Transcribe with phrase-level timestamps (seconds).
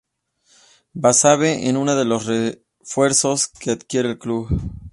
[0.95, 4.47] Basabe es uno de los refuerzos que adquiere el club.